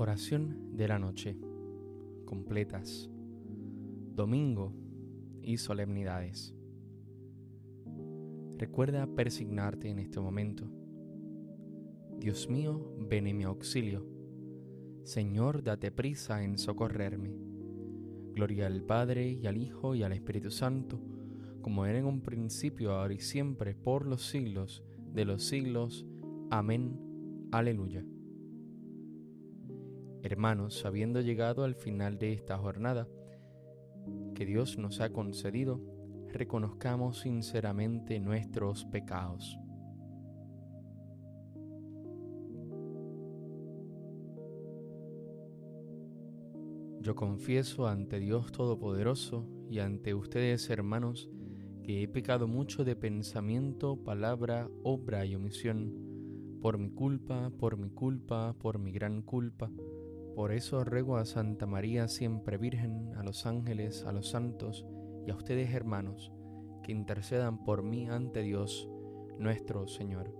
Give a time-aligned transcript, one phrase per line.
[0.00, 1.36] Oración de la noche.
[2.24, 3.10] Completas.
[4.14, 4.72] Domingo
[5.42, 6.54] y solemnidades.
[8.58, 10.70] Recuerda persignarte en este momento.
[12.16, 14.06] Dios mío, ven en mi auxilio.
[15.02, 17.34] Señor, date prisa en socorrerme.
[18.34, 21.00] Gloria al Padre y al Hijo y al Espíritu Santo,
[21.60, 26.06] como era en un principio, ahora y siempre, por los siglos de los siglos.
[26.50, 27.00] Amén.
[27.50, 28.04] Aleluya.
[30.22, 33.06] Hermanos, habiendo llegado al final de esta jornada
[34.34, 35.80] que Dios nos ha concedido,
[36.32, 39.58] reconozcamos sinceramente nuestros pecados.
[47.00, 51.30] Yo confieso ante Dios Todopoderoso y ante ustedes, hermanos,
[51.84, 57.88] que he pecado mucho de pensamiento, palabra, obra y omisión, por mi culpa, por mi
[57.90, 59.70] culpa, por mi gran culpa
[60.38, 64.86] por eso ruego a Santa María siempre Virgen, a los ángeles, a los santos
[65.26, 66.30] y a ustedes hermanos,
[66.84, 68.88] que intercedan por mí ante Dios
[69.36, 70.32] nuestro Señor.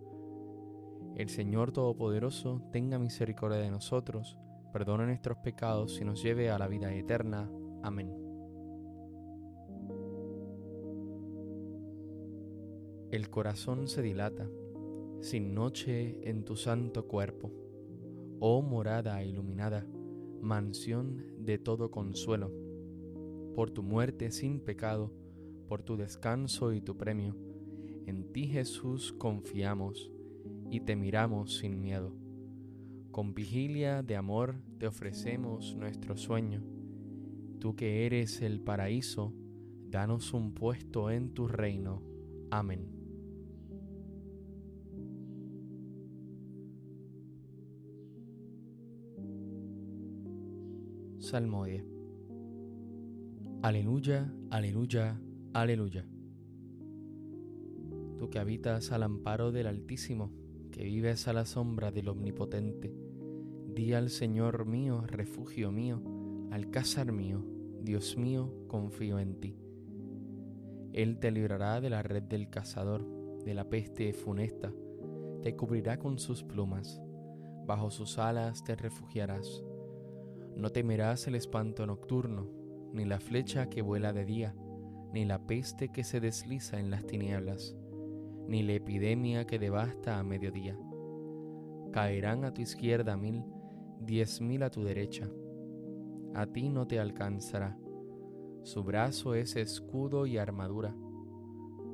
[1.17, 4.39] El Señor Todopoderoso tenga misericordia de nosotros,
[4.73, 7.51] perdone nuestros pecados y nos lleve a la vida eterna.
[7.83, 8.15] Amén.
[13.11, 14.49] El corazón se dilata,
[15.21, 17.67] sin noche en tu santo cuerpo
[18.41, 19.86] oh morada iluminada,
[20.41, 22.53] mansión de todo consuelo,
[23.55, 25.12] por tu muerte sin pecado,
[25.69, 27.36] por tu descanso y tu premio,
[28.06, 30.11] en ti Jesús confiamos
[30.70, 32.14] y te miramos sin miedo.
[33.11, 36.62] Con vigilia de amor te ofrecemos nuestro sueño.
[37.58, 39.34] Tú que eres el paraíso,
[39.91, 42.02] danos un puesto en tu reino.
[42.50, 42.98] Amén.
[51.28, 51.84] Salmo 10.
[53.61, 55.20] Aleluya, aleluya,
[55.52, 56.06] aleluya.
[58.16, 60.33] Tú que habitas al amparo del Altísimo,
[60.70, 62.94] que vives a la sombra del Omnipotente,
[63.74, 66.00] di al Señor mío, refugio mío,
[66.50, 67.45] alcázar mío,
[67.83, 69.58] Dios mío, confío en ti.
[70.95, 73.05] Él te librará de la red del cazador,
[73.45, 74.72] de la peste funesta,
[75.42, 77.02] te cubrirá con sus plumas,
[77.66, 79.62] bajo sus alas te refugiarás
[80.58, 82.48] no temerás el espanto nocturno,
[82.92, 84.57] ni la flecha que vuela de día,
[85.13, 87.77] ni la peste que se desliza en las tinieblas,
[88.48, 90.77] ni la epidemia que devasta a mediodía.
[91.92, 93.45] Caerán a tu izquierda mil,
[94.01, 95.30] diez mil a tu derecha.
[96.35, 97.79] A ti no te alcanzará.
[98.64, 100.92] Su brazo es escudo y armadura.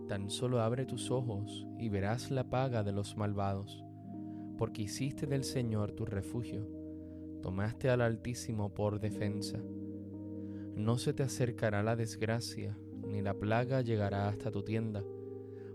[0.09, 3.85] Tan solo abre tus ojos y verás la paga de los malvados,
[4.57, 6.74] porque hiciste del Señor tu refugio
[7.45, 9.59] tomaste al Altísimo por defensa.
[10.75, 15.05] No se te acercará la desgracia, ni la plaga llegará hasta tu tienda,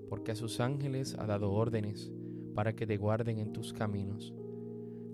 [0.09, 2.12] porque a sus ángeles ha dado órdenes
[2.56, 4.34] para que te guarden en tus caminos.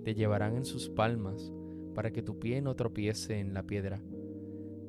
[0.06, 1.52] Te llevarán en sus palmas,
[1.94, 4.02] para que tu pie no tropiece en la piedra.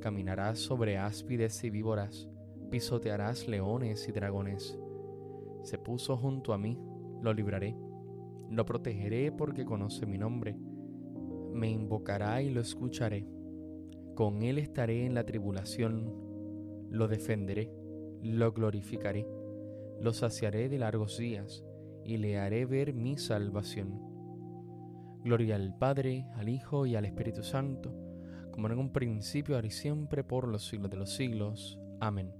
[0.00, 2.28] Caminarás sobre áspides y víboras,
[2.70, 4.78] pisotearás leones y dragones.
[5.64, 6.78] Se puso junto a mí,
[7.22, 7.76] lo libraré,
[8.52, 10.56] lo protegeré porque conoce mi nombre
[11.56, 13.26] me invocará y lo escucharé.
[14.14, 16.14] Con él estaré en la tribulación,
[16.90, 17.72] lo defenderé,
[18.22, 19.26] lo glorificaré,
[20.00, 21.64] lo saciaré de largos días
[22.04, 24.00] y le haré ver mi salvación.
[25.24, 27.92] Gloria al Padre, al Hijo y al Espíritu Santo,
[28.52, 31.80] como en un principio, ahora y siempre, por los siglos de los siglos.
[32.00, 32.32] Amén.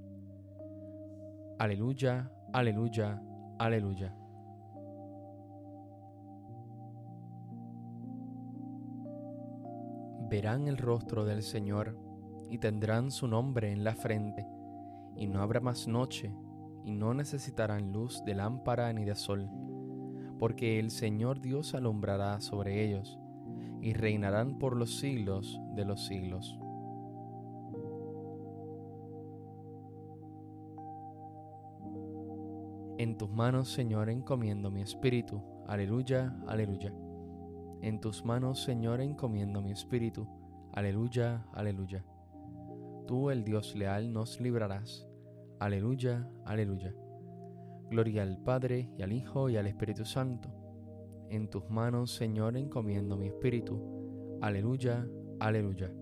[1.59, 3.21] Aleluya, aleluya,
[3.59, 4.15] aleluya.
[10.29, 11.99] Verán el rostro del Señor
[12.51, 14.47] y tendrán su nombre en la frente,
[15.17, 16.33] y no habrá más noche,
[16.85, 19.49] y no necesitarán luz de lámpara ni de sol,
[20.39, 23.19] porque el Señor Dios alumbrará sobre ellos,
[23.81, 26.59] y reinarán por los siglos de los siglos.
[32.99, 35.43] En tus manos, Señor, encomiendo mi espíritu.
[35.67, 36.93] Aleluya, aleluya.
[37.87, 40.27] En tus manos, Señor, encomiendo mi espíritu.
[40.73, 42.05] Aleluya, aleluya.
[43.07, 45.09] Tú, el Dios leal, nos librarás.
[45.61, 46.93] Aleluya, aleluya.
[47.89, 50.49] Gloria al Padre, y al Hijo, y al Espíritu Santo.
[51.31, 53.81] En tus manos, Señor, encomiendo mi espíritu.
[54.43, 55.07] Aleluya,
[55.39, 55.95] aleluya.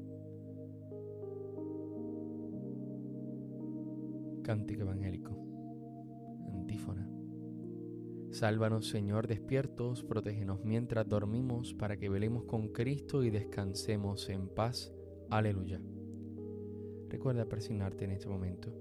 [4.43, 5.37] Cántico evangélico.
[6.51, 7.14] Antífona.
[8.35, 14.93] Sálvanos, Señor, despiertos, protégenos mientras dormimos, para que velemos con Cristo y descansemos en paz.
[15.31, 15.81] Aleluya.
[17.09, 18.75] Recuerda persignarte en este momento.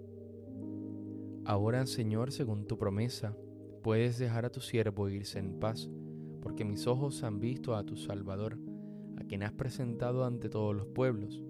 [1.45, 3.37] Ahora, Señor, según tu promesa,
[3.83, 5.87] puedes dejar a tu siervo irse en paz,
[6.41, 8.57] porque mis ojos han visto a tu Salvador,
[9.17, 11.43] a quien has presentado ante todos los pueblos,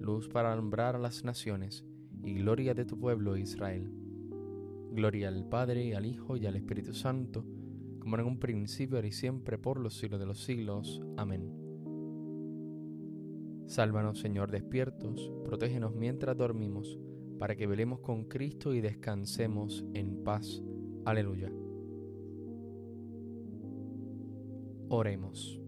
[0.00, 1.84] luz para alumbrar a las naciones
[2.20, 4.03] y gloria de tu pueblo Israel.
[4.94, 7.44] Gloria al Padre, y al Hijo, y al Espíritu Santo,
[7.98, 11.02] como en un principio, ahora y siempre, por los siglos de los siglos.
[11.16, 11.52] Amén.
[13.66, 16.96] Sálvanos, Señor, despiertos, protégenos mientras dormimos,
[17.40, 20.62] para que velemos con Cristo y descansemos en paz.
[21.04, 21.50] Aleluya.
[24.90, 25.60] Oremos.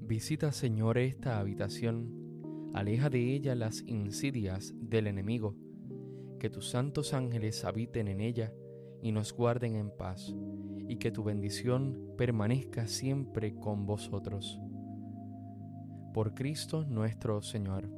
[0.00, 5.54] Visita, Señor, esta habitación, aleja de ella las insidias del enemigo
[6.38, 8.52] que tus santos ángeles habiten en ella
[9.02, 10.34] y nos guarden en paz,
[10.88, 14.60] y que tu bendición permanezca siempre con vosotros.
[16.12, 17.90] Por Cristo nuestro Señor.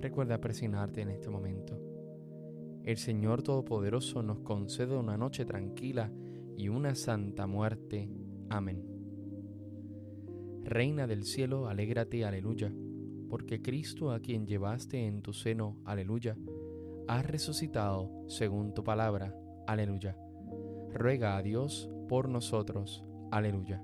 [0.00, 1.80] Recuerda presionarte en este momento.
[2.84, 6.10] El Señor Todopoderoso nos concede una noche tranquila
[6.56, 8.10] y una santa muerte.
[8.50, 8.84] Amén.
[10.62, 12.72] Reina del cielo, alégrate, aleluya,
[13.28, 16.36] porque Cristo a quien llevaste en tu seno, aleluya,
[17.08, 19.34] has resucitado según tu palabra.
[19.66, 20.16] Aleluya.
[20.92, 23.04] Ruega a Dios por nosotros.
[23.30, 23.82] Aleluya.